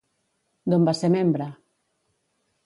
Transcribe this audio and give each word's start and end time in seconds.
D'on 0.73 0.87
va 0.89 0.95
ser 1.01 1.11
membre? 1.17 1.51